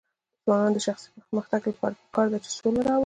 د 0.37 0.39
ځوانانو 0.45 0.75
د 0.75 0.79
شخصي 0.87 1.09
پرمختګ 1.17 1.61
لپاره 1.69 1.95
پکار 2.03 2.27
ده 2.31 2.37
چې 2.43 2.49
سوله 2.57 2.79
راوړي. 2.87 2.99